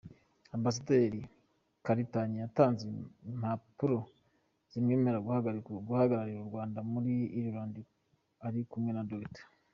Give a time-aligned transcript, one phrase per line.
[0.55, 1.19] Ambasaderi
[1.85, 2.83] Karitanyi yatanze
[3.31, 3.97] impapuro
[4.71, 5.23] zimwemerera
[5.87, 7.75] guhagararira u Rwanda muri Ireland
[8.45, 9.45] ari kumwe na Dr.